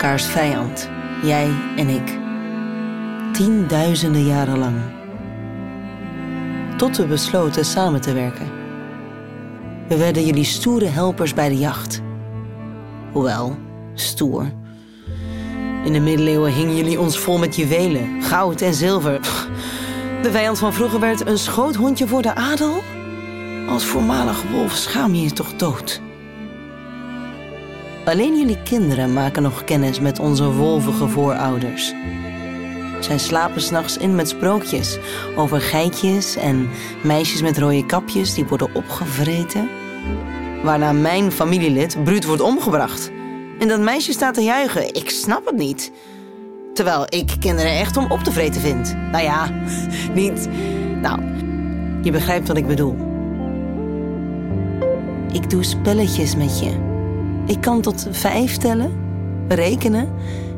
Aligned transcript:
mekaars 0.00 0.26
vijand, 0.26 0.88
jij 1.22 1.50
en 1.76 1.88
ik. 1.88 2.18
Tienduizenden 3.32 4.24
jaren 4.24 4.58
lang. 4.58 4.76
Tot 6.76 6.96
we 6.96 7.06
besloten 7.06 7.64
samen 7.64 8.00
te 8.00 8.12
werken. 8.12 8.46
We 9.88 9.96
werden 9.96 10.26
jullie 10.26 10.44
stoere 10.44 10.86
helpers 10.86 11.34
bij 11.34 11.48
de 11.48 11.58
jacht. 11.58 12.00
Hoewel, 13.12 13.56
stoer. 13.94 14.52
In 15.84 15.92
de 15.92 16.00
middeleeuwen 16.00 16.52
hingen 16.52 16.76
jullie 16.76 17.00
ons 17.00 17.18
vol 17.18 17.38
met 17.38 17.56
juwelen, 17.56 18.22
goud 18.22 18.60
en 18.60 18.74
zilver. 18.74 19.20
De 20.22 20.30
vijand 20.30 20.58
van 20.58 20.72
vroeger 20.72 21.00
werd 21.00 21.26
een 21.26 21.38
schoothondje 21.38 22.06
voor 22.06 22.22
de 22.22 22.34
adel? 22.34 22.82
Als 23.68 23.84
voormalig 23.84 24.42
wolf 24.50 24.72
schaam 24.72 25.14
je 25.14 25.22
je 25.22 25.32
toch 25.32 25.56
dood? 25.56 26.00
Alleen 28.04 28.38
jullie 28.38 28.62
kinderen 28.62 29.12
maken 29.12 29.42
nog 29.42 29.64
kennis 29.64 30.00
met 30.00 30.18
onze 30.18 30.52
wolvige 30.52 31.08
voorouders. 31.08 31.94
Zij 33.00 33.18
slapen 33.18 33.60
s'nachts 33.60 33.96
in 33.96 34.14
met 34.14 34.28
sprookjes 34.28 34.98
over 35.36 35.60
geitjes 35.60 36.36
en 36.36 36.68
meisjes 37.02 37.42
met 37.42 37.58
rode 37.58 37.86
kapjes 37.86 38.34
die 38.34 38.44
worden 38.44 38.74
opgevreten. 38.74 39.68
Waarna 40.62 40.92
mijn 40.92 41.32
familielid 41.32 42.04
bruut 42.04 42.24
wordt 42.24 42.42
omgebracht. 42.42 43.10
En 43.58 43.68
dat 43.68 43.80
meisje 43.80 44.12
staat 44.12 44.34
te 44.34 44.42
juichen. 44.42 44.94
Ik 44.94 45.10
snap 45.10 45.46
het 45.46 45.56
niet. 45.56 45.92
Terwijl 46.74 47.06
ik 47.08 47.32
kinderen 47.40 47.72
echt 47.72 47.96
om 47.96 48.10
op 48.10 48.20
te 48.20 48.32
vreten 48.32 48.60
vind. 48.60 48.96
Nou 49.12 49.24
ja, 49.24 49.50
niet. 50.20 50.48
Nou, 51.00 51.20
je 52.02 52.10
begrijpt 52.10 52.48
wat 52.48 52.56
ik 52.56 52.66
bedoel. 52.66 52.96
Ik 55.32 55.50
doe 55.50 55.62
spelletjes 55.64 56.36
met 56.36 56.60
je. 56.60 56.89
Ik 57.46 57.60
kan 57.60 57.80
tot 57.80 58.06
vijf 58.10 58.56
tellen, 58.56 58.92
rekenen 59.48 60.12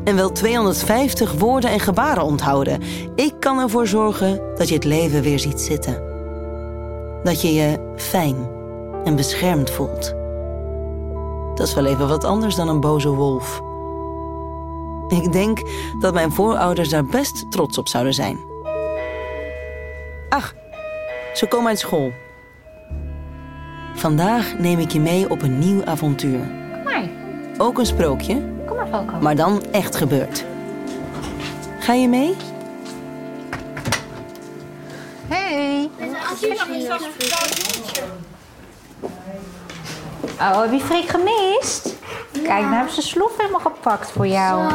en 0.04 0.16
wel 0.16 0.32
250 0.32 1.32
woorden 1.32 1.70
en 1.70 1.80
gebaren 1.80 2.24
onthouden. 2.24 2.80
Ik 3.14 3.34
kan 3.40 3.58
ervoor 3.58 3.86
zorgen 3.86 4.40
dat 4.56 4.68
je 4.68 4.74
het 4.74 4.84
leven 4.84 5.22
weer 5.22 5.38
ziet 5.38 5.60
zitten. 5.60 6.02
Dat 7.22 7.42
je 7.42 7.54
je 7.54 7.92
fijn 7.96 8.36
en 9.04 9.16
beschermd 9.16 9.70
voelt. 9.70 10.14
Dat 11.54 11.66
is 11.66 11.74
wel 11.74 11.86
even 11.86 12.08
wat 12.08 12.24
anders 12.24 12.54
dan 12.54 12.68
een 12.68 12.80
boze 12.80 13.08
wolf. 13.08 13.60
Ik 15.08 15.32
denk 15.32 15.60
dat 16.00 16.14
mijn 16.14 16.32
voorouders 16.32 16.88
daar 16.88 17.04
best 17.04 17.50
trots 17.50 17.78
op 17.78 17.88
zouden 17.88 18.14
zijn. 18.14 18.38
Ach, 20.28 20.54
ze 21.34 21.46
komen 21.46 21.68
uit 21.68 21.78
school. 21.78 22.12
Vandaag 23.94 24.58
neem 24.58 24.78
ik 24.78 24.90
je 24.90 25.00
mee 25.00 25.30
op 25.30 25.42
een 25.42 25.58
nieuw 25.58 25.84
avontuur. 25.84 26.61
Ook 27.62 27.78
een 27.78 27.86
sprookje, 27.86 28.42
Kom 28.66 28.76
maar, 28.76 28.86
Falco. 28.86 29.16
maar 29.20 29.36
dan 29.36 29.62
echt 29.70 29.96
gebeurd. 29.96 30.44
Ga 31.78 31.92
je 31.92 32.08
mee? 32.08 32.36
Hey. 35.28 35.90
Oh, 40.40 40.60
heb 40.60 40.72
je 40.72 40.80
Freek 40.80 41.08
gemist? 41.08 41.94
Kijk, 42.32 42.46
nou 42.46 42.74
hebben 42.74 42.94
ze 42.94 43.02
slof 43.02 43.36
helemaal 43.36 43.60
gepakt 43.60 44.10
voor 44.10 44.26
jou. 44.26 44.72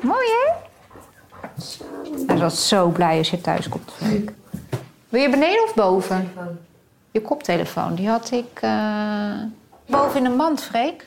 Mooi, 0.00 0.26
hè? 0.26 0.52
Hij 2.26 2.38
was 2.38 2.68
zo 2.68 2.88
blij 2.88 3.18
als 3.18 3.30
je 3.30 3.40
thuis 3.40 3.68
komt, 3.68 3.92
Freek. 3.96 4.32
Wil 5.08 5.20
je 5.20 5.30
beneden 5.30 5.64
of 5.64 5.74
boven? 5.74 6.32
Je 7.10 7.22
koptelefoon, 7.22 7.94
die 7.94 8.08
had 8.08 8.30
ik 8.30 8.58
eh, 8.60 8.70
boven 9.86 10.18
in 10.20 10.24
een 10.24 10.36
mand, 10.36 10.62
Freek. 10.62 11.06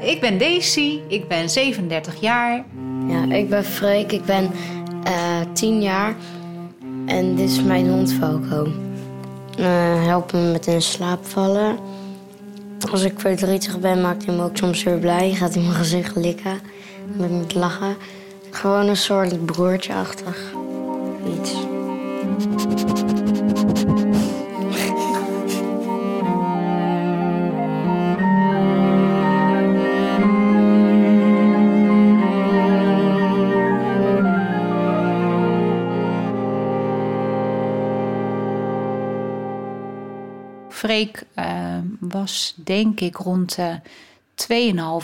Ik 0.00 0.20
ben 0.20 0.38
Daisy, 0.38 1.00
ik 1.08 1.28
ben 1.28 1.50
37 1.50 2.20
jaar. 2.20 2.64
Ja, 3.08 3.34
ik 3.34 3.48
ben 3.48 3.64
Freek, 3.64 4.12
ik 4.12 4.24
ben 4.24 4.50
eh 5.04 5.40
10 5.52 5.82
jaar 5.82 6.16
en 7.06 7.34
dit 7.34 7.50
is 7.50 7.62
mijn 7.62 7.88
hond 7.88 8.12
Falco. 8.12 8.68
Eh 9.58 10.04
help 10.04 10.32
me 10.32 10.40
met 10.40 10.66
in 10.66 10.82
slaap 10.82 11.26
vallen. 11.26 11.76
Als 12.90 13.02
ik 13.02 13.20
verdrietig 13.20 13.80
ben, 13.80 14.00
maakt 14.00 14.26
hij 14.26 14.34
me 14.34 14.42
ook 14.42 14.56
soms 14.56 14.82
weer 14.82 14.98
blij. 14.98 15.30
Gaat 15.30 15.54
hij 15.54 15.62
mijn 15.62 15.74
gezicht 15.74 16.16
likken 16.16 16.60
met 17.16 17.30
me 17.30 17.44
lachen. 17.54 17.96
Gewoon 18.50 18.86
een 18.88 18.96
soort 18.96 19.46
broertje-achtig 19.46 20.52
iets. 21.38 21.77
Freek 40.88 41.22
eh, 41.34 41.46
was 42.00 42.54
denk 42.56 43.00
ik 43.00 43.16
rond 43.16 43.54
de 43.54 43.80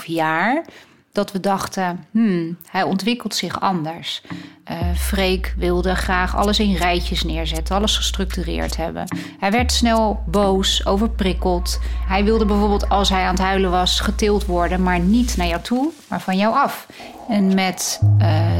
2,5 0.01 0.07
jaar 0.07 0.65
dat 1.13 1.33
we 1.33 1.41
dachten, 1.41 2.05
hmm, 2.11 2.57
hij 2.71 2.83
ontwikkelt 2.83 3.35
zich 3.35 3.61
anders. 3.61 4.23
Eh 4.65 4.79
Freek 4.97 5.55
wilde 5.57 5.95
graag 5.95 6.37
alles 6.37 6.59
in 6.59 6.75
rijtjes 6.75 7.25
neerzetten, 7.25 7.77
alles 7.77 7.97
gestructureerd 7.97 8.77
hebben. 8.77 9.05
Hij 9.39 9.51
werd 9.51 9.73
snel 9.73 10.23
boos, 10.27 10.87
overprikkeld. 10.87 11.81
Hij 12.07 12.25
wilde 12.25 12.45
bijvoorbeeld 12.45 12.89
als 12.89 13.09
hij 13.09 13.23
aan 13.23 13.35
het 13.35 13.45
huilen 13.45 13.71
was 13.71 14.01
getild 14.01 14.47
worden, 14.47 14.83
maar 14.83 15.01
niet 15.01 15.37
naar 15.37 15.47
jou 15.47 15.63
toe, 15.63 15.91
maar 16.09 16.21
van 16.21 16.37
jou 16.37 16.55
af. 16.55 16.87
En 17.29 17.55
met 17.55 18.01
eh 18.19 18.59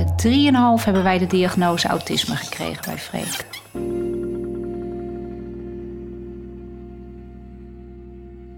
3,5 0.79 0.85
hebben 0.85 1.03
wij 1.03 1.19
de 1.19 1.27
diagnose 1.27 1.89
autisme 1.89 2.37
gekregen 2.37 2.83
bij 2.85 2.99
Freek. 2.99 3.64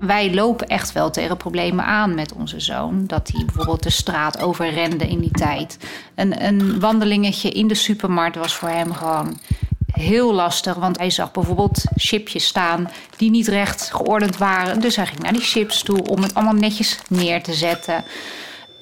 Wij 0.07 0.35
lopen 0.35 0.67
echt 0.67 0.93
wel 0.93 1.11
tegen 1.11 1.37
problemen 1.37 1.85
aan 1.85 2.15
met 2.15 2.33
onze 2.33 2.61
zoon. 2.61 3.07
Dat 3.07 3.31
hij 3.33 3.45
bijvoorbeeld 3.45 3.83
de 3.83 3.91
straat 3.91 4.43
overrende 4.43 5.09
in 5.09 5.21
die 5.21 5.31
tijd. 5.31 5.79
Een, 6.15 6.45
een 6.45 6.81
wandelingetje 6.81 7.51
in 7.51 7.69
de 7.69 7.75
supermarkt 7.75 8.37
was 8.37 8.55
voor 8.55 8.69
hem 8.69 8.93
gewoon 8.93 9.39
heel 9.87 10.33
lastig. 10.33 10.75
Want 10.75 10.99
hij 10.99 11.11
zag 11.11 11.31
bijvoorbeeld 11.31 11.85
chipjes 11.95 12.47
staan 12.47 12.91
die 13.17 13.31
niet 13.31 13.49
recht 13.49 13.91
geordend 13.93 14.37
waren. 14.37 14.81
Dus 14.81 14.97
hij 14.97 15.07
ging 15.07 15.19
naar 15.19 15.33
die 15.33 15.43
chips 15.43 15.83
toe 15.83 16.09
om 16.09 16.23
het 16.23 16.35
allemaal 16.35 16.55
netjes 16.55 16.99
neer 17.09 17.43
te 17.43 17.55
zetten. 17.55 18.05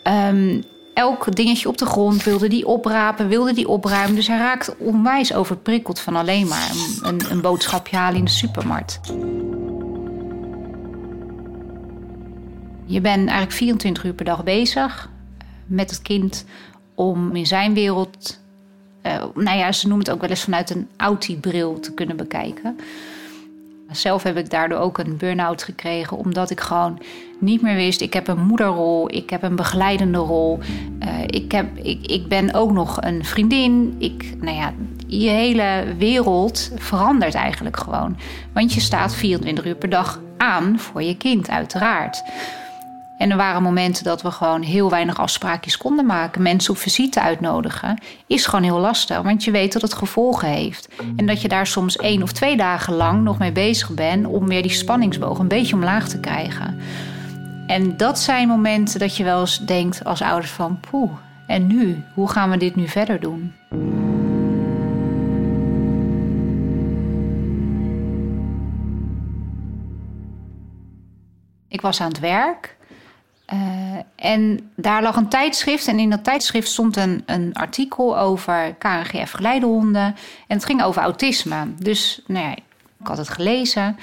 Ehm, 0.02 0.60
elk 0.94 1.36
dingetje 1.36 1.68
op 1.68 1.78
de 1.78 1.86
grond 1.86 2.22
wilde 2.22 2.48
die 2.48 2.66
oprapen, 2.66 3.28
wilde 3.28 3.52
die 3.52 3.68
opruimen. 3.68 4.14
Dus 4.14 4.26
hij 4.26 4.38
raakte 4.38 4.74
onwijs 4.78 5.34
overprikkeld 5.34 6.00
van 6.00 6.16
alleen 6.16 6.46
maar 6.46 6.70
een, 6.70 7.08
een, 7.08 7.30
een 7.30 7.40
boodschapje 7.40 7.96
halen 7.96 8.18
in 8.18 8.24
de 8.24 8.30
supermarkt. 8.30 9.00
Je 12.94 13.00
bent 13.00 13.28
eigenlijk 13.28 13.52
24 13.52 14.04
uur 14.04 14.12
per 14.12 14.24
dag 14.24 14.44
bezig 14.44 15.10
met 15.66 15.90
het 15.90 16.02
kind 16.02 16.44
om 16.94 17.36
in 17.36 17.46
zijn 17.46 17.74
wereld, 17.74 18.40
eh, 19.02 19.24
nou 19.34 19.58
ja, 19.58 19.72
ze 19.72 19.86
noemen 19.86 20.04
het 20.04 20.14
ook 20.14 20.20
wel 20.20 20.30
eens 20.30 20.42
vanuit 20.44 20.70
een 20.70 20.88
autie-bril 20.96 21.80
te 21.80 21.94
kunnen 21.94 22.16
bekijken. 22.16 22.76
Zelf 23.90 24.22
heb 24.22 24.36
ik 24.36 24.50
daardoor 24.50 24.78
ook 24.78 24.98
een 24.98 25.16
burn-out 25.16 25.62
gekregen, 25.62 26.16
omdat 26.16 26.50
ik 26.50 26.60
gewoon 26.60 27.02
niet 27.40 27.62
meer 27.62 27.74
wist. 27.74 28.00
Ik 28.00 28.12
heb 28.12 28.28
een 28.28 28.46
moederrol, 28.46 29.14
ik 29.14 29.30
heb 29.30 29.42
een 29.42 29.56
begeleidende 29.56 30.18
rol. 30.18 30.58
eh, 30.98 31.08
ik, 31.26 31.52
heb, 31.52 31.76
ik, 31.76 32.06
ik 32.06 32.28
ben 32.28 32.54
ook 32.54 32.72
nog 32.72 33.02
een 33.02 33.24
vriendin. 33.24 33.94
Ik, 33.98 34.34
nou 34.40 34.56
ja, 34.56 34.72
je 35.06 35.28
hele 35.28 35.84
wereld 35.98 36.70
verandert 36.76 37.34
eigenlijk 37.34 37.76
gewoon. 37.76 38.16
Want 38.52 38.72
je 38.72 38.80
staat 38.80 39.14
24 39.14 39.64
uur 39.64 39.76
per 39.76 39.90
dag 39.90 40.20
aan 40.36 40.78
voor 40.78 41.02
je 41.02 41.16
kind, 41.16 41.48
uiteraard. 41.48 42.22
En 43.18 43.30
er 43.30 43.36
waren 43.36 43.62
momenten 43.62 44.04
dat 44.04 44.22
we 44.22 44.30
gewoon 44.30 44.62
heel 44.62 44.90
weinig 44.90 45.18
afspraakjes 45.18 45.76
konden 45.76 46.06
maken. 46.06 46.42
Mensen 46.42 46.72
op 46.72 46.78
visite 46.78 47.20
uitnodigen 47.20 48.02
is 48.26 48.46
gewoon 48.46 48.64
heel 48.64 48.78
lastig. 48.78 49.22
Want 49.22 49.44
je 49.44 49.50
weet 49.50 49.72
dat 49.72 49.82
het 49.82 49.94
gevolgen 49.94 50.48
heeft. 50.48 50.88
En 51.16 51.26
dat 51.26 51.42
je 51.42 51.48
daar 51.48 51.66
soms 51.66 51.96
één 51.96 52.22
of 52.22 52.32
twee 52.32 52.56
dagen 52.56 52.94
lang 52.94 53.22
nog 53.22 53.38
mee 53.38 53.52
bezig 53.52 53.90
bent... 53.90 54.26
om 54.26 54.48
weer 54.48 54.62
die 54.62 54.70
spanningsboog 54.70 55.38
een 55.38 55.48
beetje 55.48 55.74
omlaag 55.74 56.08
te 56.08 56.20
krijgen. 56.20 56.78
En 57.66 57.96
dat 57.96 58.18
zijn 58.18 58.48
momenten 58.48 58.98
dat 58.98 59.16
je 59.16 59.24
wel 59.24 59.40
eens 59.40 59.58
denkt 59.58 60.04
als 60.04 60.22
ouders 60.22 60.50
van... 60.50 60.80
poeh, 60.90 61.12
en 61.46 61.66
nu? 61.66 62.02
Hoe 62.14 62.30
gaan 62.30 62.50
we 62.50 62.56
dit 62.56 62.76
nu 62.76 62.88
verder 62.88 63.20
doen? 63.20 63.52
Ik 71.68 71.80
was 71.80 72.00
aan 72.00 72.08
het 72.08 72.20
werk... 72.20 72.76
Uh, 73.52 73.58
en 74.16 74.70
daar 74.76 75.02
lag 75.02 75.16
een 75.16 75.28
tijdschrift 75.28 75.88
en 75.88 75.98
in 75.98 76.10
dat 76.10 76.24
tijdschrift 76.24 76.68
stond 76.68 76.96
een, 76.96 77.22
een 77.26 77.54
artikel 77.54 78.18
over 78.18 78.74
KNGF-geleidehonden. 78.78 80.16
En 80.46 80.56
het 80.56 80.64
ging 80.64 80.82
over 80.82 81.02
autisme. 81.02 81.74
Dus 81.78 82.22
nou 82.26 82.46
ja, 82.46 82.52
ik 83.00 83.06
had 83.06 83.18
het 83.18 83.28
gelezen. 83.28 83.96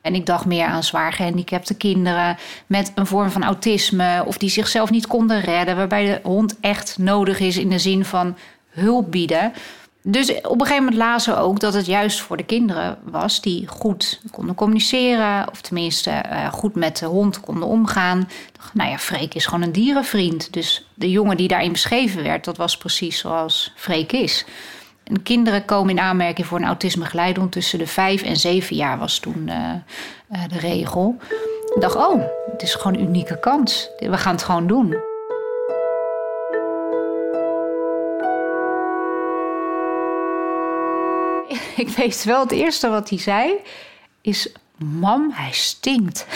En 0.00 0.14
ik 0.14 0.26
dacht 0.26 0.44
meer 0.44 0.66
aan 0.66 0.82
zwaar 0.82 1.12
gehandicapte 1.12 1.74
kinderen 1.74 2.36
met 2.66 2.92
een 2.94 3.06
vorm 3.06 3.30
van 3.30 3.44
autisme 3.44 4.22
of 4.26 4.38
die 4.38 4.50
zichzelf 4.50 4.90
niet 4.90 5.06
konden 5.06 5.40
redden, 5.40 5.76
waarbij 5.76 6.04
de 6.04 6.20
hond 6.22 6.60
echt 6.60 6.98
nodig 6.98 7.40
is 7.40 7.56
in 7.56 7.68
de 7.68 7.78
zin 7.78 8.04
van 8.04 8.36
hulp 8.68 9.10
bieden. 9.10 9.52
Dus 10.08 10.30
op 10.30 10.60
een 10.60 10.66
gegeven 10.66 10.84
moment 10.84 10.94
lazen 10.94 11.34
we 11.34 11.40
ook 11.40 11.60
dat 11.60 11.74
het 11.74 11.86
juist 11.86 12.20
voor 12.20 12.36
de 12.36 12.44
kinderen 12.44 12.98
was 13.02 13.40
die 13.40 13.66
goed 13.66 14.20
konden 14.30 14.54
communiceren, 14.54 15.50
of 15.50 15.60
tenminste 15.60 16.10
uh, 16.10 16.52
goed 16.52 16.74
met 16.74 16.98
de 16.98 17.06
hond 17.06 17.40
konden 17.40 17.68
omgaan. 17.68 18.28
Nou 18.72 18.90
ja, 18.90 18.98
Freek 18.98 19.34
is 19.34 19.46
gewoon 19.46 19.62
een 19.62 19.72
dierenvriend. 19.72 20.52
Dus 20.52 20.86
de 20.94 21.10
jongen 21.10 21.36
die 21.36 21.48
daarin 21.48 21.72
beschreven 21.72 22.22
werd, 22.22 22.44
dat 22.44 22.56
was 22.56 22.76
precies 22.76 23.18
zoals 23.18 23.72
Freek 23.76 24.12
is. 24.12 24.44
En 25.04 25.22
kinderen 25.22 25.64
komen 25.64 25.90
in 25.90 26.00
aanmerking 26.00 26.46
voor 26.46 26.58
een 26.58 26.64
autisme 26.64 27.48
tussen 27.50 27.78
de 27.78 27.86
vijf 27.86 28.22
en 28.22 28.36
zeven 28.36 28.76
jaar 28.76 28.98
was 28.98 29.18
toen 29.18 29.44
uh, 29.48 29.54
uh, 30.32 30.48
de 30.48 30.58
regel. 30.58 31.16
Ik 31.74 31.80
dacht, 31.80 31.96
oh, 31.96 32.22
het 32.52 32.62
is 32.62 32.74
gewoon 32.74 32.98
een 32.98 33.06
unieke 33.06 33.40
kans. 33.40 33.88
We 33.98 34.16
gaan 34.16 34.34
het 34.34 34.42
gewoon 34.42 34.66
doen. 34.66 34.96
ik 41.76 41.88
weet 41.88 42.24
wel, 42.24 42.40
het 42.40 42.52
eerste 42.52 42.88
wat 42.88 43.08
hij 43.08 43.18
zei 43.18 43.54
is: 44.20 44.52
Mam, 44.76 45.30
hij 45.32 45.52
stinkt. 45.52 46.26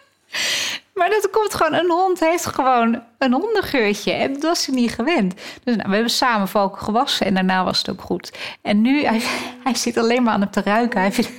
maar 0.94 1.10
dat 1.10 1.30
komt 1.30 1.54
gewoon, 1.54 1.74
een 1.74 1.90
hond 1.90 2.20
heeft 2.20 2.46
gewoon 2.46 3.02
een 3.18 3.32
hondengeurtje. 3.32 4.12
En 4.12 4.32
dat 4.32 4.42
was 4.42 4.62
ze 4.62 4.70
niet 4.70 4.92
gewend. 4.92 5.34
Dus 5.64 5.76
nou, 5.76 5.88
we 5.88 5.94
hebben 5.94 6.12
samen 6.12 6.48
valken 6.48 6.82
gewassen 6.82 7.26
en 7.26 7.34
daarna 7.34 7.64
was 7.64 7.78
het 7.78 7.90
ook 7.90 8.00
goed. 8.00 8.38
En 8.62 8.80
nu, 8.80 9.04
hij, 9.04 9.22
hij 9.64 9.74
zit 9.74 9.96
alleen 9.96 10.22
maar 10.22 10.32
aan 10.32 10.40
het 10.40 10.52
te 10.52 10.62
ruiken. 10.62 11.00
Hij 11.00 11.12
vindt, 11.12 11.30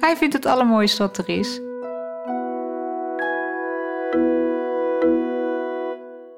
hij 0.00 0.16
vindt 0.16 0.34
het 0.34 0.46
allermooiste 0.46 1.02
wat 1.02 1.18
er 1.18 1.28
is. 1.28 1.60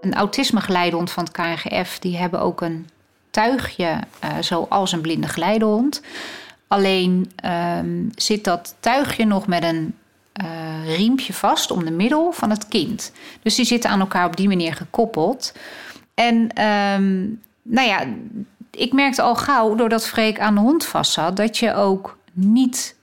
Een 0.00 0.14
autisme-geleidehond 0.14 1.10
van 1.10 1.24
het 1.24 1.32
KNGF, 1.32 1.98
die 1.98 2.16
hebben 2.16 2.40
ook 2.40 2.60
een 2.60 2.88
tuigje 3.34 3.98
uh, 4.24 4.30
zoals 4.40 4.92
een 4.92 5.00
blinde 5.00 5.28
geleidehond. 5.28 6.02
Alleen 6.68 7.32
ehm, 7.36 8.08
zit 8.14 8.44
dat 8.44 8.74
tuigje 8.80 9.24
nog 9.24 9.46
met 9.46 9.62
een 9.62 9.94
uh, 10.42 10.96
riempje 10.96 11.32
vast 11.32 11.70
om 11.70 11.84
de 11.84 11.90
middel 11.90 12.32
van 12.32 12.50
het 12.50 12.68
kind. 12.68 13.12
Dus 13.42 13.54
die 13.54 13.64
zitten 13.64 13.90
aan 13.90 14.00
elkaar 14.00 14.26
op 14.26 14.36
die 14.36 14.48
manier 14.48 14.74
gekoppeld. 14.74 15.54
En 16.14 16.34
um, 16.64 17.40
nou 17.62 17.88
ja, 17.88 18.04
ik 18.70 18.92
merkte 18.92 19.22
al 19.22 19.34
gauw, 19.34 19.74
doordat 19.74 20.06
Freek 20.06 20.40
aan 20.40 20.54
de 20.54 20.60
hond 20.60 20.84
vast 20.84 21.12
zat, 21.12 21.36
dat 21.36 21.58
je 21.58 21.74
ook 21.74 22.18
niet 22.32 22.96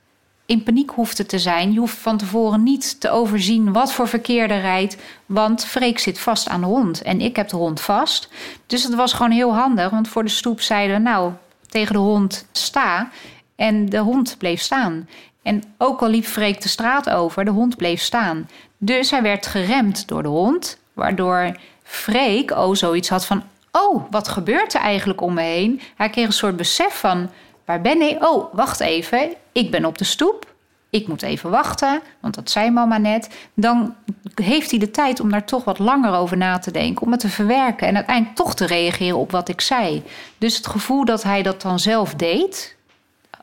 in 0.52 0.64
paniek 0.64 0.90
hoefde 0.90 1.26
te 1.26 1.40
zijn. 1.40 1.74
Je 1.74 1.80
hoeft 1.80 1.98
van 1.98 2.18
tevoren 2.18 2.64
niet 2.64 3.00
te 3.00 3.10
overzien 3.10 3.74
wat 3.74 3.94
voor 3.94 4.08
verkeer 4.08 4.52
er 4.52 4.62
rijdt. 4.62 4.98
Want 5.26 5.66
Freek 5.66 6.00
zit 6.00 6.20
vast 6.20 6.50
aan 6.50 6.62
de 6.62 6.68
hond 6.68 7.02
en 7.02 7.22
ik 7.22 7.36
heb 7.36 7.50
de 7.50 7.56
hond 7.56 7.82
vast. 7.82 8.30
Dus 8.68 8.84
het 8.84 8.96
was 8.96 9.14
gewoon 9.14 9.32
heel 9.32 9.56
handig. 9.56 9.90
Want 9.90 10.08
voor 10.08 10.24
de 10.24 10.30
stoep 10.30 10.62
zeiden 10.62 10.96
we 10.96 11.02
nou 11.02 11.32
tegen 11.70 11.94
de 11.94 12.00
hond 12.00 12.46
sta. 12.52 13.10
En 13.56 13.90
de 13.90 13.98
hond 13.98 14.36
bleef 14.38 14.62
staan. 14.62 15.10
En 15.42 15.64
ook 15.78 16.02
al 16.02 16.10
liep 16.10 16.26
Freek 16.26 16.62
de 16.62 16.70
straat 16.70 17.10
over, 17.10 17.46
de 17.46 17.52
hond 17.52 17.78
bleef 17.78 18.02
staan. 18.02 18.50
Dus 18.78 19.12
hij 19.12 19.22
werd 19.22 19.46
geremd 19.46 20.08
door 20.08 20.24
de 20.24 20.30
hond. 20.30 20.78
Waardoor 20.94 21.58
Freek 21.84 22.52
oh 22.52 22.76
zoiets 22.76 23.10
had 23.10 23.26
van... 23.26 23.44
Oh, 23.72 24.04
wat 24.10 24.28
gebeurt 24.28 24.74
er 24.74 24.82
eigenlijk 24.82 25.22
om 25.22 25.34
me 25.34 25.42
heen? 25.42 25.82
Hij 25.96 26.10
kreeg 26.10 26.26
een 26.26 26.34
soort 26.34 26.58
besef 26.58 27.00
van 27.00 27.30
Waar 27.66 27.82
ben 27.82 28.02
ik? 28.02 28.24
Oh, 28.24 28.54
wacht 28.54 28.80
even. 28.80 29.30
Ik 29.52 29.72
ben 29.72 29.86
op 29.86 29.98
de 29.98 30.04
stoep. 30.04 30.50
Ik 30.90 31.08
moet 31.08 31.22
even 31.22 31.50
wachten, 31.50 32.02
want 32.20 32.36
dat 32.36 32.50
zei 32.50 32.72
mama 32.72 32.98
net. 32.98 33.30
Dan 33.54 33.96
heeft 34.36 34.70
hij 34.70 34.80
de 34.80 34.92
tijd 34.92 35.20
om 35.20 35.32
daar 35.32 35.46
toch 35.46 35.64
wat 35.64 35.80
langer 35.80 36.14
over 36.14 36.38
na 36.38 36.60
te 36.60 36.72
denken, 36.72 37.06
om 37.06 37.12
het 37.12 37.20
te 37.20 37.30
verwerken 37.30 37.88
en 37.88 37.96
uiteindelijk 37.96 38.36
toch 38.36 38.56
te 38.56 38.66
reageren 38.66 39.18
op 39.18 39.32
wat 39.32 39.50
ik 39.50 39.62
zei. 39.62 40.04
Dus 40.38 40.58
het 40.58 40.68
gevoel 40.68 41.06
dat 41.06 41.24
hij 41.24 41.42
dat 41.44 41.62
dan 41.62 41.80
zelf 41.80 42.14
deed, 42.14 42.76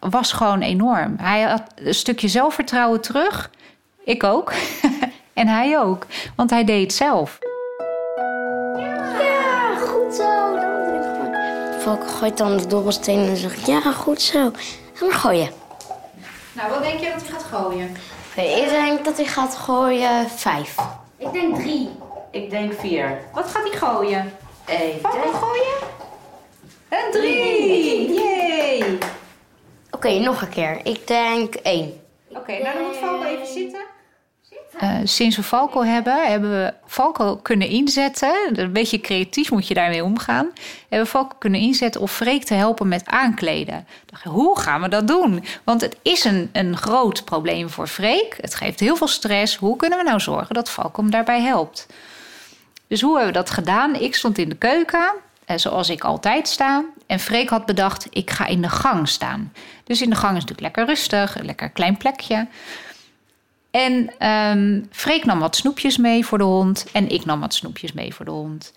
was 0.00 0.32
gewoon 0.32 0.60
enorm. 0.60 1.14
Hij 1.19 1.43
had 1.43 1.62
een 1.75 1.94
stukje 1.94 2.28
zelfvertrouwen 2.28 3.00
terug. 3.00 3.50
Ik 4.04 4.25
ook. 4.25 4.52
en 5.32 5.49
hij 5.49 5.78
ook, 5.78 6.06
want 6.37 6.50
hij 6.50 6.64
deed 6.64 6.82
het 6.82 6.93
zelf. 6.93 7.38
Valk 11.78 12.08
gooit 12.08 12.37
dan 12.37 12.56
de 12.56 12.66
dobbelsteen 12.66 13.28
en 13.28 13.37
zegt 13.37 13.66
ja, 13.66 13.81
goed 13.81 14.22
zo. 14.22 14.38
En 14.38 14.52
dan 14.99 15.12
gooien. 15.12 15.67
Nou, 16.58 16.70
wat 16.70 16.82
denk 16.82 17.00
je 17.00 17.10
dat 17.10 17.20
hij 17.20 17.31
gaat 17.31 17.43
gooien? 17.43 17.96
ik 18.37 18.69
denk 18.69 19.05
dat 19.05 19.16
hij 19.16 19.26
gaat 19.26 19.56
gooien 19.56 20.31
vijf. 20.31 20.76
Ik 21.16 21.32
denk 21.32 21.55
drie. 21.55 21.90
Ik 22.31 22.50
denk 22.50 22.72
vier. 22.72 23.19
Wat 23.32 23.50
gaat 23.50 23.69
hij 23.69 23.78
gooien? 23.78 24.32
Ik 24.66 25.00
Valk 25.00 25.22
denk... 25.22 25.34
gooien? 25.34 25.76
Een 26.88 27.10
drie! 27.10 28.12
Yay! 28.12 28.99
Oké, 29.90 30.19
nog 30.19 30.43
een 30.43 30.49
keer. 30.49 30.81
Ik 30.82 31.06
denk 31.06 31.55
één. 31.55 32.00
Oké, 32.28 32.38
okay, 32.38 32.62
nou 32.62 32.75
dan 32.75 32.87
moet 32.87 32.96
Valk 32.96 33.25
even 33.25 33.46
zitten. 33.46 33.81
Uh, 34.82 34.94
sinds 35.04 35.36
we 35.36 35.42
Falco 35.42 35.82
hebben, 35.82 36.28
hebben 36.28 36.50
we 36.50 36.74
Falco 36.86 37.36
kunnen 37.36 37.68
inzetten. 37.68 38.34
Een 38.52 38.72
beetje 38.72 39.00
creatief 39.00 39.50
moet 39.50 39.68
je 39.68 39.74
daarmee 39.74 40.04
omgaan. 40.04 40.50
Hebben 40.88 41.06
we 41.06 41.06
Falco 41.06 41.34
kunnen 41.38 41.60
inzetten 41.60 42.00
om 42.00 42.06
Freek 42.06 42.44
te 42.44 42.54
helpen 42.54 42.88
met 42.88 43.06
aankleden. 43.06 43.86
Hoe 44.22 44.58
gaan 44.58 44.80
we 44.80 44.88
dat 44.88 45.08
doen? 45.08 45.44
Want 45.64 45.80
het 45.80 45.96
is 46.02 46.24
een, 46.24 46.50
een 46.52 46.76
groot 46.76 47.24
probleem 47.24 47.70
voor 47.70 47.86
Freek. 47.86 48.38
Het 48.40 48.54
geeft 48.54 48.80
heel 48.80 48.96
veel 48.96 49.08
stress. 49.08 49.56
Hoe 49.56 49.76
kunnen 49.76 49.98
we 49.98 50.04
nou 50.04 50.20
zorgen 50.20 50.54
dat 50.54 50.70
Falco 50.70 51.02
hem 51.02 51.10
daarbij 51.10 51.40
helpt? 51.40 51.86
Dus 52.88 53.00
hoe 53.00 53.16
hebben 53.16 53.32
we 53.32 53.38
dat 53.38 53.50
gedaan? 53.50 53.94
Ik 53.94 54.14
stond 54.14 54.38
in 54.38 54.48
de 54.48 54.56
keuken, 54.56 55.12
eh, 55.44 55.56
zoals 55.56 55.88
ik 55.88 56.04
altijd 56.04 56.48
sta. 56.48 56.84
En 57.06 57.20
Freek 57.20 57.48
had 57.48 57.66
bedacht, 57.66 58.06
ik 58.10 58.30
ga 58.30 58.46
in 58.46 58.62
de 58.62 58.68
gang 58.68 59.08
staan. 59.08 59.52
Dus 59.84 60.02
in 60.02 60.10
de 60.10 60.16
gang 60.16 60.36
is 60.36 60.44
natuurlijk 60.44 60.76
lekker 60.76 60.94
rustig, 60.94 61.38
een 61.38 61.44
lekker 61.44 61.70
klein 61.70 61.96
plekje. 61.96 62.46
En 63.70 64.26
um, 64.28 64.88
Freek 64.90 65.24
nam 65.24 65.38
wat 65.38 65.56
snoepjes 65.56 65.96
mee 65.96 66.24
voor 66.24 66.38
de 66.38 66.44
hond. 66.44 66.86
En 66.92 67.08
ik 67.08 67.24
nam 67.24 67.40
wat 67.40 67.54
snoepjes 67.54 67.92
mee 67.92 68.14
voor 68.14 68.24
de 68.24 68.30
hond. 68.30 68.72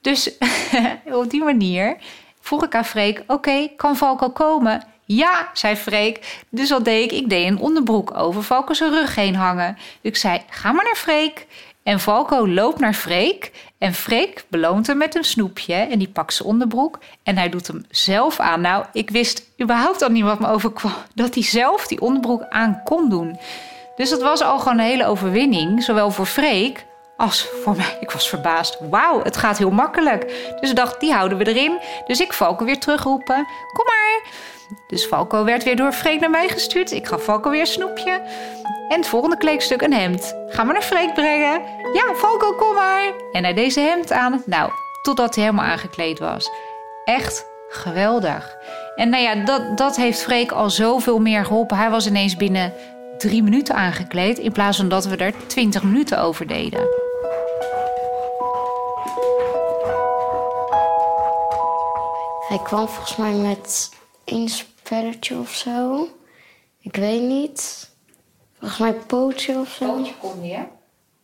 Dus 0.00 0.30
op 1.12 1.30
die 1.30 1.44
manier 1.44 1.96
vroeg 2.40 2.64
ik 2.64 2.74
aan 2.74 2.84
Freek: 2.84 3.22
Oké, 3.26 3.68
kan 3.76 3.96
Valko 3.96 4.30
komen? 4.30 4.84
Ja, 5.04 5.48
zei 5.52 5.76
Freek. 5.76 6.38
Dus 6.48 6.70
wat 6.70 6.84
deed 6.84 7.12
ik? 7.12 7.18
Ik 7.18 7.28
deed 7.28 7.46
een 7.46 7.58
onderbroek 7.58 8.16
over 8.16 8.42
Valko 8.42 8.74
zijn 8.74 8.90
rug 8.90 9.14
heen 9.14 9.34
hangen. 9.34 9.78
Ik 10.00 10.16
zei: 10.16 10.42
Ga 10.50 10.72
maar 10.72 10.84
naar 10.84 10.96
Freek. 10.96 11.46
En 11.82 12.00
Valko 12.00 12.48
loopt 12.48 12.80
naar 12.80 12.94
Freek. 12.94 13.52
En 13.78 13.94
Freek 13.94 14.44
beloont 14.48 14.86
hem 14.86 14.96
met 14.96 15.14
een 15.14 15.24
snoepje. 15.24 15.74
En 15.74 15.98
die 15.98 16.08
pakt 16.08 16.34
zijn 16.34 16.48
onderbroek. 16.48 16.98
En 17.22 17.36
hij 17.36 17.48
doet 17.48 17.66
hem 17.66 17.84
zelf 17.90 18.40
aan. 18.40 18.60
Nou, 18.60 18.84
ik 18.92 19.10
wist 19.10 19.42
überhaupt 19.62 20.02
al 20.02 20.08
niet 20.08 20.24
wat 20.24 20.40
me 20.40 20.48
overkwam. 20.48 20.92
Dat 21.14 21.34
hij 21.34 21.42
zelf 21.42 21.86
die 21.86 22.00
onderbroek 22.00 22.46
aan 22.48 22.80
kon 22.84 23.08
doen. 23.08 23.38
Dus 23.98 24.10
dat 24.10 24.22
was 24.22 24.42
al 24.42 24.58
gewoon 24.58 24.78
een 24.78 24.84
hele 24.84 25.06
overwinning, 25.06 25.82
zowel 25.82 26.10
voor 26.10 26.26
Freek 26.26 26.86
als 27.16 27.48
voor 27.62 27.76
mij. 27.76 27.96
Ik 28.00 28.10
was 28.10 28.28
verbaasd. 28.28 28.78
Wauw, 28.90 29.22
het 29.22 29.36
gaat 29.36 29.58
heel 29.58 29.70
makkelijk. 29.70 30.54
Dus 30.60 30.70
ik 30.70 30.76
dacht, 30.76 31.00
die 31.00 31.12
houden 31.12 31.38
we 31.38 31.46
erin. 31.46 31.78
Dus 32.06 32.20
ik 32.20 32.32
Falco 32.32 32.64
weer 32.64 32.78
terugroepen. 32.78 33.46
Kom 33.72 33.84
maar. 33.84 34.20
Dus 34.86 35.04
Falco 35.04 35.44
werd 35.44 35.64
weer 35.64 35.76
door 35.76 35.92
Freek 35.92 36.20
naar 36.20 36.30
mij 36.30 36.48
gestuurd. 36.48 36.92
Ik 36.92 37.06
gaf 37.06 37.22
Falco 37.22 37.50
weer 37.50 37.66
snoepje. 37.66 38.22
En 38.88 38.96
het 38.96 39.06
volgende 39.06 39.36
kleedstuk 39.36 39.82
een 39.82 39.92
hemd. 39.92 40.34
Ga 40.48 40.64
maar 40.64 40.72
naar 40.72 40.82
Freek 40.82 41.14
brengen. 41.14 41.62
Ja, 41.92 42.14
Falco, 42.14 42.52
kom 42.52 42.74
maar. 42.74 43.12
En 43.32 43.44
hij 43.44 43.54
deze 43.54 43.80
hemd 43.80 44.12
aan. 44.12 44.42
Nou, 44.46 44.70
totdat 45.02 45.34
hij 45.34 45.44
helemaal 45.44 45.66
aangekleed 45.66 46.18
was. 46.18 46.50
Echt 47.04 47.46
geweldig. 47.68 48.56
En 48.96 49.08
nou 49.08 49.22
ja, 49.22 49.34
dat, 49.34 49.78
dat 49.78 49.96
heeft 49.96 50.22
Freek 50.22 50.52
al 50.52 50.70
zoveel 50.70 51.18
meer 51.18 51.44
geholpen. 51.44 51.76
Hij 51.76 51.90
was 51.90 52.06
ineens 52.06 52.36
binnen 52.36 52.72
drie 53.18 53.42
minuten 53.42 53.74
aangekleed 53.74 54.38
in 54.38 54.52
plaats 54.52 54.76
van 54.76 54.88
dat 54.88 55.04
we 55.06 55.16
er 55.16 55.46
twintig 55.46 55.82
minuten 55.82 56.20
over 56.20 56.46
deden. 56.46 56.80
Hij 62.48 62.58
kwam 62.62 62.88
volgens 62.88 63.16
mij 63.16 63.32
met 63.32 63.90
één 64.24 64.48
spelletje 64.48 65.38
of 65.38 65.50
zo. 65.50 66.08
Ik 66.80 66.96
weet 66.96 67.22
niet. 67.22 67.90
Volgens 68.58 68.80
mij 68.80 68.92
pootje 68.92 69.58
of 69.58 69.68
zo. 69.68 69.92
Pootje 69.92 70.14
kon 70.20 70.42
hè? 70.42 70.66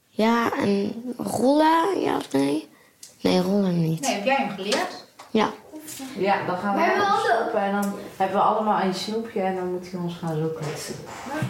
Ja, 0.08 0.52
en 0.52 0.92
rollen, 1.16 2.00
ja 2.00 2.16
of 2.16 2.32
nee? 2.32 2.68
Nee, 3.20 3.40
rollen 3.40 3.80
niet. 3.80 4.00
Nee, 4.00 4.14
heb 4.14 4.24
jij 4.24 4.36
hem 4.36 4.50
geleerd? 4.50 5.06
Ja. 5.30 5.52
Ja, 6.16 6.46
dan 6.46 6.56
gaan 6.56 6.74
we 6.74 6.80
naar 6.80 7.18
snoepen 7.24 7.60
en 7.60 7.72
dan 7.72 7.94
hebben 8.16 8.36
we 8.36 8.42
allemaal 8.42 8.80
een 8.82 8.94
snoepje 8.94 9.40
en 9.40 9.54
dan 9.56 9.72
moet 9.72 9.90
hij 9.90 10.00
ons 10.00 10.16
gaan 10.16 10.36
zoeken. 10.36 10.66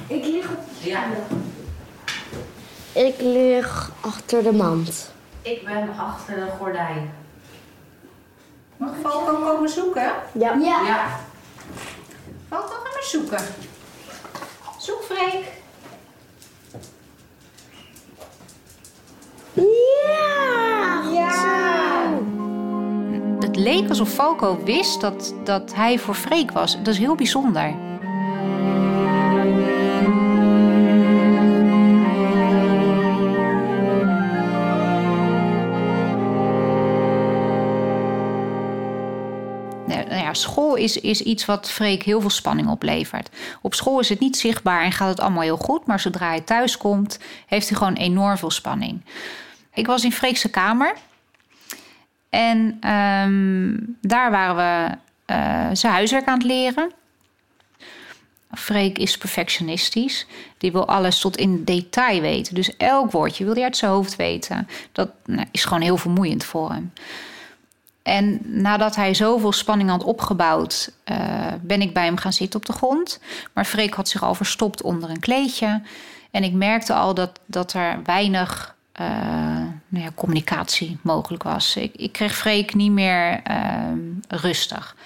Ik 0.06 0.24
lig 0.24 0.50
op 0.50 0.58
de 0.82 0.88
ja. 0.88 1.02
Ik 2.92 3.14
lig 3.20 3.90
achter 4.00 4.42
de 4.42 4.52
mand. 4.52 5.12
Ik 5.42 5.64
ben 5.64 5.88
achter 5.98 6.34
de 6.34 6.46
gordijn. 6.58 7.12
Mag 8.76 8.90
Falco 9.02 9.34
komen 9.34 9.68
zoeken? 9.68 10.12
Ja. 10.32 10.52
Ja. 10.52 10.80
ja. 10.86 11.06
Falco, 12.48 12.66
ga 12.66 12.82
maar 12.82 13.02
zoeken. 13.02 13.44
Zoek 14.78 15.02
Freek. 15.02 15.63
Het 23.54 23.62
leek 23.62 23.88
alsof 23.88 24.08
Falco 24.08 24.64
wist 24.64 25.00
dat, 25.00 25.34
dat 25.44 25.74
hij 25.74 25.98
voor 25.98 26.14
Freek 26.14 26.50
was. 26.50 26.76
Dat 26.76 26.86
is 26.86 26.98
heel 26.98 27.14
bijzonder. 27.14 27.74
Nou 39.86 40.08
nou 40.08 40.34
school 40.34 40.74
is, 40.74 41.00
is 41.00 41.20
iets 41.20 41.44
wat 41.44 41.70
Freek 41.70 42.02
heel 42.02 42.20
veel 42.20 42.30
spanning 42.30 42.68
oplevert. 42.68 43.30
Op 43.62 43.74
school 43.74 44.00
is 44.00 44.08
het 44.08 44.20
niet 44.20 44.36
zichtbaar 44.36 44.82
en 44.84 44.92
gaat 44.92 45.08
het 45.08 45.20
allemaal 45.20 45.42
heel 45.42 45.56
goed. 45.56 45.86
Maar 45.86 46.00
zodra 46.00 46.26
hij 46.26 46.40
thuis 46.40 46.76
komt, 46.76 47.18
heeft 47.46 47.68
hij 47.68 47.78
gewoon 47.78 47.94
enorm 47.94 48.36
veel 48.36 48.50
spanning. 48.50 49.00
Ik 49.74 49.86
was 49.86 50.04
in 50.04 50.12
Freekse 50.12 50.50
kamer. 50.50 50.96
En 52.34 52.76
ehm, 52.80 53.76
daar 54.00 54.30
waren 54.30 54.56
we 54.56 54.96
eh, 55.24 55.68
zijn 55.72 55.92
huiswerk 55.92 56.26
aan 56.26 56.38
het 56.38 56.46
leren. 56.46 56.92
Freek 58.50 58.98
is 58.98 59.18
perfectionistisch. 59.18 60.26
Die 60.58 60.72
wil 60.72 60.88
alles 60.88 61.20
tot 61.20 61.36
in 61.36 61.64
detail 61.64 62.20
weten. 62.20 62.54
Dus 62.54 62.76
elk 62.76 63.10
woordje 63.10 63.44
wil 63.44 63.54
hij 63.54 63.62
uit 63.62 63.76
zijn 63.76 63.90
hoofd 63.90 64.16
weten. 64.16 64.68
Dat 64.92 65.10
nou, 65.24 65.46
is 65.50 65.64
gewoon 65.64 65.82
heel 65.82 65.96
vermoeiend 65.96 66.44
voor 66.44 66.70
hem. 66.70 66.92
En 68.02 68.40
nadat 68.44 68.96
hij 68.96 69.14
zoveel 69.14 69.52
spanning 69.52 69.90
had 69.90 70.04
opgebouwd, 70.04 70.92
eh, 71.04 71.16
ben 71.60 71.80
ik 71.80 71.94
bij 71.94 72.04
hem 72.04 72.16
gaan 72.16 72.32
zitten 72.32 72.60
op 72.60 72.66
de 72.66 72.72
grond. 72.72 73.20
Maar 73.52 73.64
Freek 73.64 73.94
had 73.94 74.08
zich 74.08 74.22
al 74.22 74.34
verstopt 74.34 74.82
onder 74.82 75.10
een 75.10 75.20
kleedje. 75.20 75.82
En 76.30 76.44
ik 76.44 76.52
merkte 76.52 76.94
al 76.94 77.14
dat, 77.14 77.40
dat 77.46 77.72
er 77.72 78.00
weinig 78.04 78.74
eh, 78.92 79.06
nou 79.94 80.06
ja, 80.06 80.12
communicatie 80.14 80.98
mogelijk 81.02 81.42
was. 81.42 81.76
Ik, 81.76 81.94
ik 81.96 82.12
kreeg 82.12 82.36
Freek 82.36 82.74
niet 82.74 82.92
meer 82.92 83.40
ehm, 83.42 83.98
rustig. 84.28 84.96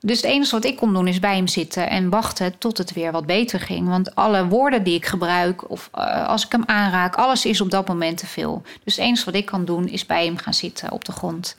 Dus 0.00 0.16
het 0.16 0.26
enige 0.30 0.50
wat 0.50 0.64
ik 0.64 0.76
kon 0.76 0.92
doen 0.92 1.06
is 1.06 1.18
bij 1.18 1.36
hem 1.36 1.48
zitten 1.48 1.90
en 1.90 2.10
wachten 2.10 2.58
tot 2.58 2.78
het 2.78 2.92
weer 2.92 3.12
wat 3.12 3.26
beter 3.26 3.60
ging. 3.60 3.88
Want 3.88 4.14
alle 4.14 4.46
woorden 4.46 4.82
die 4.82 4.94
ik 4.94 5.06
gebruik 5.06 5.70
of 5.70 5.88
eh, 5.92 6.28
als 6.28 6.44
ik 6.44 6.52
hem 6.52 6.62
aanraak, 6.66 7.14
alles 7.14 7.44
is 7.46 7.60
op 7.60 7.70
dat 7.70 7.88
moment 7.88 8.18
te 8.18 8.26
veel. 8.26 8.62
Dus 8.84 8.96
het 8.96 9.04
enige 9.04 9.24
wat 9.24 9.34
ik 9.34 9.46
kan 9.46 9.64
doen 9.64 9.88
is 9.88 10.06
bij 10.06 10.24
hem 10.24 10.36
gaan 10.36 10.54
zitten 10.54 10.92
op 10.92 11.04
de 11.04 11.12
grond. 11.12 11.56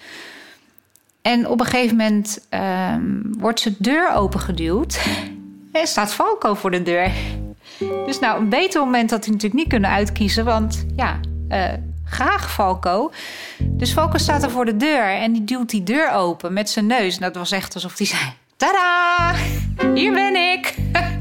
En 1.21 1.47
op 1.47 1.59
een 1.59 1.65
gegeven 1.65 1.97
moment 1.97 2.45
ehm, 2.49 3.21
wordt 3.37 3.59
zijn 3.59 3.75
deur 3.77 4.13
opengeduwd. 4.13 4.99
En 5.71 5.87
staat 5.87 6.13
Falco 6.13 6.53
voor 6.53 6.71
de 6.71 6.83
deur. 6.83 7.11
Dus 8.05 8.19
nou, 8.19 8.41
een 8.41 8.49
beter 8.49 8.81
moment 8.81 9.11
had 9.11 9.23
hij 9.23 9.33
natuurlijk 9.33 9.61
niet 9.61 9.69
kunnen 9.69 9.89
uitkiezen. 9.89 10.45
Want 10.45 10.85
ja, 10.95 11.19
eh, 11.47 11.73
graag 12.09 12.51
Falco. 12.51 13.11
Dus 13.59 13.91
Falco 13.91 14.17
staat 14.17 14.43
er 14.43 14.51
voor 14.51 14.65
de 14.65 14.77
deur 14.77 15.09
en 15.09 15.31
die 15.31 15.43
duwt 15.43 15.69
die 15.69 15.83
deur 15.83 16.11
open 16.11 16.53
met 16.53 16.69
zijn 16.69 16.85
neus. 16.85 17.15
En 17.15 17.21
dat 17.21 17.35
was 17.35 17.51
echt 17.51 17.73
alsof 17.73 17.97
hij 17.97 18.07
zei: 18.07 18.33
Tada! 18.57 19.33
Hier 19.93 20.13
ben 20.13 20.35
ik! 20.35 20.75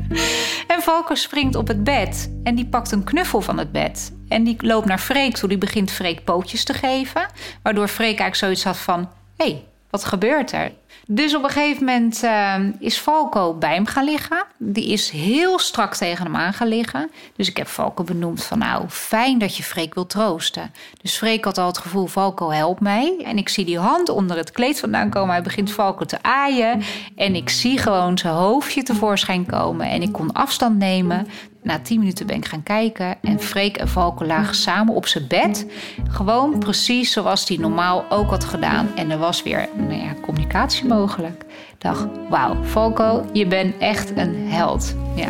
en 0.73 0.83
Falco 0.83 1.15
springt 1.15 1.55
op 1.55 1.69
het 1.69 1.85
bed 1.85 2.31
en 2.43 2.55
die 2.55 2.67
pakt 2.67 2.93
een 2.93 3.05
knuffel 3.05 3.41
van 3.41 3.59
het 3.59 3.73
bed. 3.73 4.13
En 4.29 4.45
die 4.45 4.57
loopt 4.59 4.87
naar 4.87 4.99
Freek 4.99 5.37
toe. 5.37 5.49
Die 5.49 5.59
begint 5.59 5.91
Freek 5.91 6.25
pootjes 6.25 6.65
te 6.65 6.75
geven. 6.75 7.27
Waardoor 7.63 7.89
Freek 7.89 8.21
eigenlijk 8.21 8.35
zoiets 8.35 8.65
had 8.65 8.77
van: 8.77 9.11
hé, 9.37 9.45
hey, 9.45 9.65
wat 9.91 10.05
gebeurt 10.05 10.53
er? 10.53 10.73
Dus 11.11 11.35
op 11.35 11.43
een 11.45 11.51
gegeven 11.51 11.85
moment 11.85 12.23
uh, 12.25 12.55
is 12.79 12.97
Falco 12.97 13.55
bij 13.55 13.75
hem 13.75 13.87
gaan 13.87 14.05
liggen. 14.05 14.45
Die 14.57 14.93
is 14.93 15.11
heel 15.11 15.59
strak 15.59 15.95
tegen 15.95 16.25
hem 16.25 16.37
aan 16.37 16.53
gaan 16.53 16.69
liggen. 16.69 17.11
Dus 17.37 17.49
ik 17.49 17.57
heb 17.57 17.67
Falco 17.67 18.05
benoemd 18.05 18.45
van 18.45 18.59
nou, 18.59 18.85
fijn 18.89 19.39
dat 19.39 19.57
je 19.57 19.63
Freek 19.63 19.95
wil 19.95 20.07
troosten. 20.07 20.73
Dus 21.03 21.17
Freek 21.17 21.45
had 21.45 21.59
al 21.59 21.67
het 21.67 21.79
gevoel, 21.79 22.07
Falco 22.07 22.51
help 22.51 22.81
mij. 22.81 23.23
En 23.25 23.39
ik 23.39 23.49
zie 23.49 23.65
die 23.65 23.79
hand 23.79 24.09
onder 24.09 24.37
het 24.37 24.51
kleed 24.51 24.81
vandaan 24.81 25.11
komen. 25.11 25.31
Hij 25.31 25.43
begint 25.43 25.71
Falco 25.71 26.05
te 26.05 26.23
aaien. 26.23 26.83
En 27.17 27.35
ik 27.35 27.49
zie 27.49 27.79
gewoon 27.79 28.19
zijn 28.19 28.35
hoofdje 28.35 28.83
tevoorschijn 28.83 29.47
komen. 29.47 29.91
En 29.91 30.03
ik 30.03 30.13
kon 30.13 30.33
afstand 30.33 30.79
nemen. 30.79 31.27
Na 31.69 31.79
tien 31.79 31.99
minuten 31.99 32.27
ben 32.27 32.37
ik 32.37 32.45
gaan 32.45 32.63
kijken 32.63 33.17
en 33.23 33.41
Freek 33.41 33.77
en 33.77 33.89
Valko 33.89 34.25
lagen 34.25 34.55
samen 34.55 34.95
op 34.95 35.07
zijn 35.07 35.27
bed. 35.27 35.67
Gewoon 36.09 36.59
precies 36.59 37.13
zoals 37.13 37.49
hij 37.49 37.57
normaal 37.57 38.05
ook 38.11 38.31
had 38.31 38.45
gedaan. 38.45 38.89
En 38.97 39.11
er 39.11 39.19
was 39.19 39.43
weer 39.43 39.69
nou 39.77 39.93
ja, 39.93 40.15
communicatie 40.23 40.87
mogelijk. 40.87 41.45
Dacht, 41.79 42.07
wauw, 42.29 42.63
Valko, 42.63 43.25
je 43.33 43.47
bent 43.47 43.79
echt 43.79 44.17
een 44.17 44.49
held. 44.49 44.95
Ja. 45.15 45.29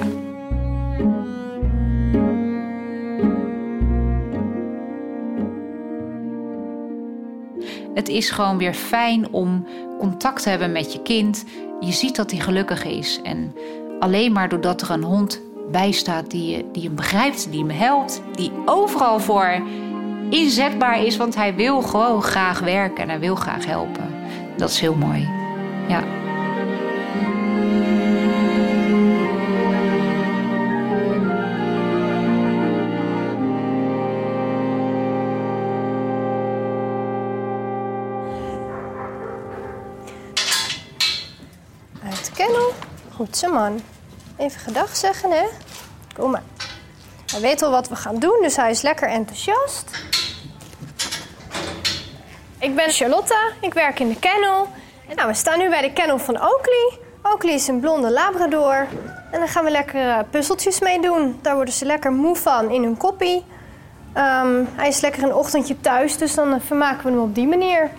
Het 7.94 8.08
is 8.08 8.30
gewoon 8.30 8.58
weer 8.58 8.74
fijn 8.74 9.32
om 9.32 9.66
contact 9.98 10.42
te 10.42 10.48
hebben 10.48 10.72
met 10.72 10.92
je 10.92 11.02
kind. 11.02 11.44
Je 11.80 11.92
ziet 11.92 12.16
dat 12.16 12.30
hij 12.30 12.40
gelukkig 12.40 12.84
is. 12.84 13.20
En 13.22 13.54
alleen 13.98 14.32
maar 14.32 14.48
doordat 14.48 14.82
er 14.82 14.90
een 14.90 15.02
hond 15.02 15.46
bijstaat, 15.70 16.30
die, 16.30 16.66
die 16.72 16.82
hem 16.82 16.94
begrijpt, 16.94 17.50
die 17.50 17.60
hem 17.60 17.70
helpt, 17.70 18.22
die 18.34 18.52
overal 18.64 19.20
voor 19.20 19.62
inzetbaar 20.30 21.04
is, 21.04 21.16
want 21.16 21.34
hij 21.34 21.54
wil 21.54 21.82
gewoon 21.82 22.22
graag 22.22 22.60
werken 22.60 23.02
en 23.02 23.08
hij 23.08 23.20
wil 23.20 23.34
graag 23.34 23.66
helpen. 23.66 24.14
Dat 24.56 24.70
is 24.70 24.80
heel 24.80 24.94
mooi. 24.94 25.28
Ja. 25.88 26.02
Uit 42.04 42.36
de. 42.36 42.72
Goed 43.14 43.36
zo, 43.36 43.52
man. 43.52 43.80
Even 44.38 44.60
gedag 44.60 44.96
zeggen, 44.96 45.30
hè? 45.30 45.44
Kom 46.14 46.30
maar. 46.30 46.42
Hij 47.26 47.40
weet 47.40 47.62
al 47.62 47.70
wat 47.70 47.88
we 47.88 47.96
gaan 47.96 48.18
doen, 48.18 48.38
dus 48.42 48.56
hij 48.56 48.70
is 48.70 48.82
lekker 48.82 49.08
enthousiast. 49.08 49.90
Ik 52.58 52.74
ben 52.74 52.90
Charlotte, 52.90 53.52
ik 53.60 53.74
werk 53.74 54.00
in 54.00 54.08
de 54.08 54.18
kennel. 54.18 54.68
En 55.08 55.16
nou, 55.16 55.28
we 55.28 55.34
staan 55.34 55.58
nu 55.58 55.68
bij 55.68 55.80
de 55.80 55.92
kennel 55.92 56.18
van 56.18 56.42
Oakley. 56.42 56.98
Oakley 57.22 57.54
is 57.54 57.68
een 57.68 57.80
blonde 57.80 58.10
labrador. 58.10 58.86
En 59.30 59.38
daar 59.38 59.48
gaan 59.48 59.64
we 59.64 59.70
lekker 59.70 60.06
uh, 60.06 60.18
puzzeltjes 60.30 60.80
mee 60.80 61.00
doen. 61.00 61.38
Daar 61.42 61.54
worden 61.54 61.74
ze 61.74 61.84
lekker 61.84 62.12
moe 62.12 62.36
van 62.36 62.70
in 62.70 62.82
hun 62.82 62.96
koppie. 62.96 63.44
Um, 64.16 64.68
hij 64.74 64.88
is 64.88 65.00
lekker 65.00 65.22
een 65.22 65.34
ochtendje 65.34 65.80
thuis, 65.80 66.16
dus 66.16 66.34
dan 66.34 66.54
uh, 66.54 66.60
vermaken 66.60 67.04
we 67.04 67.10
hem 67.10 67.20
op 67.20 67.34
die 67.34 67.46
manier. 67.46 67.90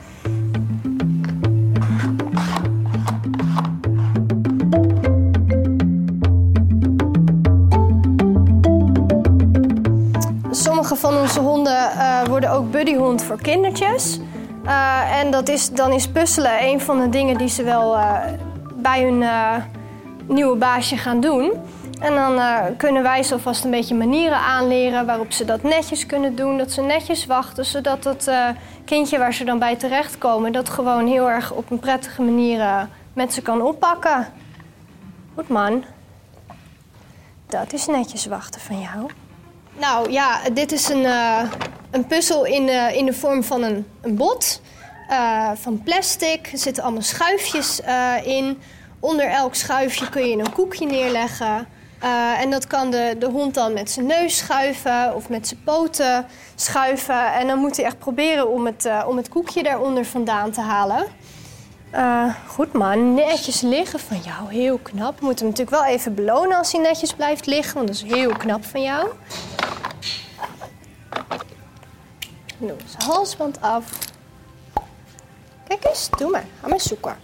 Onze 11.30 11.42
honden 11.42 11.92
uh, 11.96 12.24
worden 12.24 12.52
ook 12.52 12.72
buddyhond 12.72 13.24
voor 13.24 13.42
kindertjes. 13.42 14.20
Uh, 14.66 15.20
en 15.20 15.32
dat 15.32 15.50
is, 15.50 15.70
dan 15.70 15.92
is 15.92 16.08
puzzelen 16.08 16.64
een 16.64 16.82
van 16.82 17.00
de 17.00 17.10
dingen 17.10 17.38
die 17.38 17.48
ze 17.48 17.64
wel 17.64 17.96
uh, 17.96 18.18
bij 18.76 19.04
hun 19.04 19.24
nieuwe 20.28 20.56
baasje 20.56 20.98
gaan 20.98 21.20
doen. 21.20 21.52
En 22.00 22.14
dan 22.14 22.40
kunnen 22.78 23.04
wij 23.04 23.24
ze 23.24 23.34
alvast 23.34 23.64
een 23.64 23.72
beetje 23.72 23.96
manieren 23.96 24.38
aanleren 24.38 25.06
waarop 25.06 25.32
ze 25.32 25.46
dat 25.46 25.64
netjes 25.64 26.06
kunnen 26.06 26.36
doen. 26.36 26.58
Dat 26.58 26.72
ze 26.72 26.82
netjes 26.82 27.26
wachten, 27.26 27.66
zodat 27.66 28.04
dat 28.04 28.32
kindje 28.86 29.18
waar 29.18 29.34
ze 29.34 29.44
dan 29.44 29.60
bij 29.60 29.76
terechtkomen... 29.76 30.52
dat 30.52 30.70
gewoon 30.70 31.08
heel 31.08 31.30
erg 31.30 31.52
op 31.52 31.72
een 31.72 31.80
prettige 31.80 32.22
manier 32.22 32.88
met 33.14 33.34
ze 33.34 33.42
kan 33.42 33.62
oppakken. 33.62 34.28
Goed 35.36 35.48
man. 35.48 35.84
Dat 37.48 37.74
is 37.74 37.86
netjes 37.86 38.26
wachten 38.26 38.62
van 38.62 38.80
jou. 38.80 39.10
Nou 39.80 40.12
ja, 40.12 40.40
dit 40.54 40.72
is 40.72 40.90
een, 40.90 41.04
uh, 41.04 41.42
een 41.92 42.08
puzzel 42.08 42.46
in, 42.46 42.68
uh, 42.68 42.96
in 42.96 43.06
de 43.06 43.14
vorm 43.14 43.44
van 43.44 43.64
een, 43.64 43.86
een 44.02 44.16
bot. 44.16 44.62
Uh, 45.10 45.52
van 45.54 45.84
plastic. 45.84 46.50
Er 46.52 46.58
zitten 46.58 46.84
allemaal 46.84 47.02
schuifjes 47.02 47.82
in. 48.24 48.62
Onder 49.00 49.30
elk 49.30 49.56
schuifje 49.56 50.10
kun 50.10 50.28
je 50.28 50.38
een 50.38 50.54
koekje 50.54 50.86
neerleggen. 50.86 51.68
en 52.40 52.50
dat 52.50 52.68
kan 52.68 52.92
de, 52.92 53.16
de 53.20 53.26
hond 53.26 53.54
dan 53.54 53.74
met 53.74 53.92
zijn 53.92 54.06
neus 54.06 54.38
schuiven 54.38 55.16
of 55.16 55.30
met 55.30 55.48
zijn 55.48 55.60
poten 55.64 56.26
schuiven. 56.56 57.34
En 57.34 57.48
dan 57.48 57.60
moet 57.60 57.76
hij 57.76 57.86
echt 57.86 58.00
proberen 58.00 58.50
om 58.50 58.66
het, 58.66 58.90
om 59.08 59.18
het 59.18 59.30
koekje 59.30 59.64
daaronder 59.64 60.06
vandaan 60.06 60.52
te 60.52 60.62
halen. 60.62 61.06
goed 62.48 62.74
man, 62.74 63.14
netjes 63.14 63.62
liggen 63.62 64.00
van 64.00 64.18
jou, 64.26 64.54
heel 64.54 64.78
knap. 64.78 65.20
We 65.20 65.26
moeten 65.26 65.46
hem 65.46 65.56
natuurlijk 65.56 65.84
wel 65.84 65.94
even 65.96 66.16
belonen 66.16 66.58
als 66.58 66.72
hij 66.72 66.82
netjes 66.82 67.14
blijft 67.14 67.46
liggen, 67.46 67.74
want 67.74 67.88
dat 67.88 67.96
is 67.96 68.14
heel 68.14 68.32
knap 68.38 68.66
van 68.66 68.82
jou. 68.82 69.08
Nu, 72.62 72.74
zijn 72.86 73.12
halsband 73.12 73.62
af. 73.62 73.86
Kijk 75.68 75.86
eens, 75.86 76.10
doe 76.18 76.30
maar. 76.30 76.46
Ga 76.62 76.68
maar 76.68 76.80
zoeken. 76.80 77.18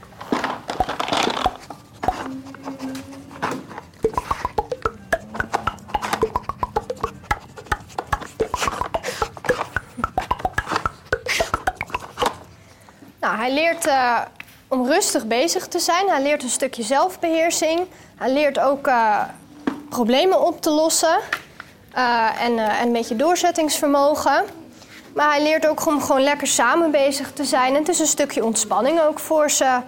Nou, 13.20 13.38
hij 13.38 13.54
leert 13.54 13.86
eh, 13.86 14.22
om 14.68 14.88
rustig 14.88 15.26
bezig 15.26 15.68
te 15.68 15.80
zijn. 15.80 16.08
Hij 16.08 16.22
leert 16.22 16.44
een 16.44 16.50
stukje 16.50 16.84
zelfbeheersing. 16.84 17.88
Hij 18.16 18.34
leert 18.34 18.60
ook 18.60 18.88
eh, 18.88 19.22
problemen 19.90 20.46
op 20.48 20.62
te 20.62 20.70
lossen. 20.70 21.20
Eh, 21.94 22.42
en, 22.42 22.58
en 22.58 22.86
een 22.86 22.92
beetje 22.92 23.16
doorzettingsvermogen. 23.16 24.46
Maar 25.16 25.30
hij 25.30 25.44
leert 25.44 25.68
ook 25.68 25.86
om 25.86 26.02
gewoon 26.02 26.22
lekker 26.22 26.48
samen 26.48 26.92
bezig 26.92 27.32
te 27.32 27.44
zijn. 27.44 27.74
En 27.74 27.80
het 27.80 27.90
is 27.90 28.00
een 28.00 28.06
stukje 28.06 28.46
ontspanning 28.46 29.00
ook 29.02 29.20
voor 29.20 29.50
ze. 29.50 29.80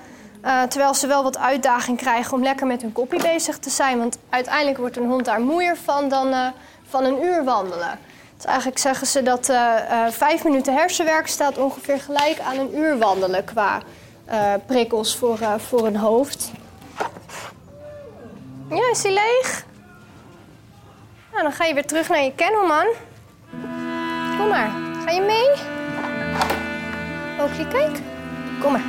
terwijl 0.69 0.93
ze 0.93 1.07
wel 1.07 1.23
wat 1.23 1.37
uitdaging 1.37 1.97
krijgen 1.97 2.33
om 2.33 2.43
lekker 2.43 2.67
met 2.67 2.81
hun 2.81 2.91
koppie 2.91 3.21
bezig 3.21 3.57
te 3.57 3.69
zijn. 3.69 3.97
Want 3.97 4.17
uiteindelijk 4.29 4.77
wordt 4.77 4.97
een 4.97 5.09
hond 5.09 5.25
daar 5.25 5.39
moeier 5.39 5.77
van 5.77 6.09
dan 6.09 6.53
van 6.89 7.03
een 7.03 7.23
uur 7.23 7.43
wandelen. 7.43 7.99
Dus 8.35 8.45
eigenlijk 8.45 8.77
zeggen 8.77 9.07
ze 9.07 9.23
dat 9.23 9.49
uh, 9.49 9.73
vijf 10.09 10.43
minuten 10.43 10.73
hersenwerk 10.73 11.27
staat 11.27 11.57
ongeveer 11.57 11.99
gelijk 11.99 12.39
aan 12.39 12.57
een 12.57 12.77
uur 12.77 12.97
wandelen 12.97 13.43
qua 13.43 13.81
prikkels 14.65 15.17
voor, 15.17 15.39
voor 15.57 15.85
een 15.85 15.95
hoofd. 15.95 16.51
Ja, 18.69 18.89
is 18.91 19.01
die 19.01 19.11
leeg? 19.11 19.65
Nou, 21.31 21.43
dan 21.43 21.51
ga 21.51 21.65
je 21.65 21.73
weer 21.73 21.85
terug 21.85 22.09
naar 22.09 22.23
je 22.23 22.33
kennelman. 22.35 22.85
Kom 24.37 24.47
maar, 24.47 24.86
ga 25.07 25.13
je 25.13 25.21
mee? 25.21 25.49
Ook 27.41 27.69
kijk. 27.69 28.01
Kom 28.59 28.71
maar. 28.71 28.83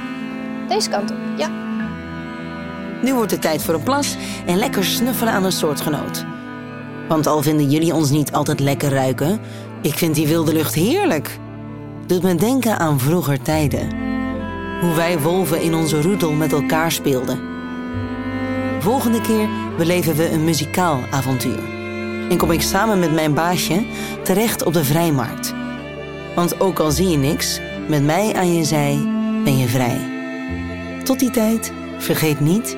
Deze 0.69 0.89
kant 0.89 1.11
op, 1.11 1.17
ja. 1.37 1.49
Nu 3.03 3.15
wordt 3.15 3.31
het 3.31 3.41
tijd 3.43 3.63
voor 3.63 3.75
een 3.75 3.83
plas 3.83 4.17
en 4.47 4.57
lekker 4.57 4.85
snuffelen 4.85 5.33
aan 5.33 5.45
een 5.45 5.53
soortgenoot. 5.53 6.25
Want 7.09 7.27
al 7.27 7.43
vinden 7.43 7.71
jullie 7.71 7.95
ons 7.95 8.11
niet 8.11 8.33
altijd 8.33 8.61
lekker 8.61 8.91
ruiken, 8.91 9.41
ik 9.83 9.95
vind 9.95 10.15
die 10.15 10.27
wilde 10.27 10.53
lucht 10.53 10.75
heerlijk. 10.75 11.39
Doet 12.07 12.23
me 12.23 12.35
denken 12.35 12.79
aan 12.79 13.01
vroeger 13.01 13.43
tijden. 13.43 13.89
Hoe 14.81 14.95
wij 14.95 15.21
wolven 15.21 15.63
in 15.63 15.75
onze 15.75 16.03
roedel 16.03 16.33
met 16.33 16.53
elkaar 16.53 16.93
speelden. 16.93 17.41
Volgende 18.79 19.21
keer 19.21 19.49
beleven 19.77 20.17
we 20.17 20.31
een 20.31 20.45
muzikaal 20.45 20.99
avontuur. 21.11 21.61
En 22.31 22.37
kom 22.37 22.51
ik 22.51 22.63
samen 22.63 22.99
met 22.99 23.13
mijn 23.13 23.35
baasje 23.35 23.87
terecht 24.23 24.65
op 24.65 24.73
de 24.73 24.85
vrijmarkt. 24.85 25.55
Want 26.39 26.61
ook 26.61 26.79
al 26.79 26.91
zie 26.91 27.09
je 27.09 27.17
niks, 27.17 27.61
met 27.89 28.05
mij 28.05 28.35
aan 28.35 28.55
je 28.55 28.65
zij 28.65 28.99
ben 29.45 29.59
je 29.59 29.69
vrij. 29.69 30.01
Tot 31.05 31.19
die 31.19 31.31
tijd, 31.31 31.73
vergeet 31.99 32.41
niet, 32.41 32.77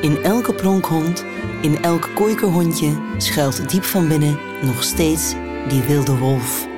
in 0.00 0.22
elke 0.22 0.54
pronkhond 0.54 1.24
in 1.60 1.82
elk 1.82 2.10
kooikerhondje 2.14 2.96
schuilt 3.16 3.70
diep 3.70 3.84
van 3.84 4.08
binnen 4.08 4.38
nog 4.62 4.82
steeds 4.82 5.34
die 5.68 5.82
wilde 5.82 6.16
wolf. 6.18 6.71